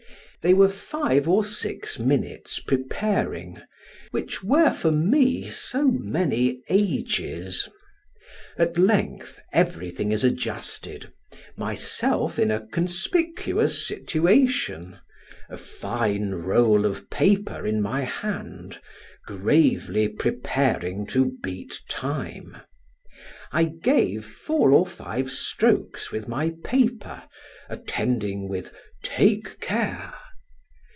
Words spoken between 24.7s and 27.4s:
or five strokes with my paper,